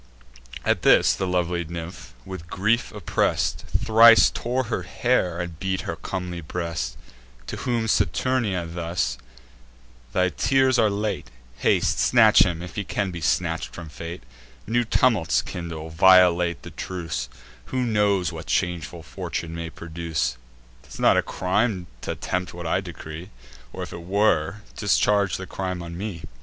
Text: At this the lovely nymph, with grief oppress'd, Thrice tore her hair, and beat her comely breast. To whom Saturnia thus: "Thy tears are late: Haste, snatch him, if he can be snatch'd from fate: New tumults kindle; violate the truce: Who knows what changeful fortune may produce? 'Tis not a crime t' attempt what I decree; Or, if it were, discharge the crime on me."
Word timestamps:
At 0.65 0.81
this 0.81 1.13
the 1.13 1.27
lovely 1.27 1.63
nymph, 1.63 2.15
with 2.25 2.49
grief 2.49 2.91
oppress'd, 2.91 3.65
Thrice 3.85 4.31
tore 4.31 4.63
her 4.63 4.81
hair, 4.81 5.39
and 5.39 5.59
beat 5.59 5.81
her 5.81 5.95
comely 5.95 6.41
breast. 6.41 6.97
To 7.45 7.57
whom 7.57 7.87
Saturnia 7.87 8.65
thus: 8.65 9.19
"Thy 10.11 10.29
tears 10.29 10.79
are 10.79 10.89
late: 10.89 11.29
Haste, 11.57 11.99
snatch 11.99 12.39
him, 12.39 12.63
if 12.63 12.77
he 12.77 12.83
can 12.83 13.11
be 13.11 13.21
snatch'd 13.21 13.75
from 13.75 13.89
fate: 13.89 14.23
New 14.65 14.83
tumults 14.85 15.43
kindle; 15.43 15.91
violate 15.91 16.63
the 16.63 16.71
truce: 16.71 17.29
Who 17.65 17.83
knows 17.85 18.31
what 18.31 18.47
changeful 18.47 19.03
fortune 19.03 19.53
may 19.53 19.69
produce? 19.69 20.35
'Tis 20.81 20.99
not 20.99 21.15
a 21.15 21.21
crime 21.21 21.85
t' 22.01 22.09
attempt 22.09 22.55
what 22.55 22.65
I 22.65 22.81
decree; 22.81 23.29
Or, 23.71 23.83
if 23.83 23.93
it 23.93 24.01
were, 24.01 24.63
discharge 24.75 25.37
the 25.37 25.45
crime 25.45 25.83
on 25.83 25.95
me." 25.95 26.23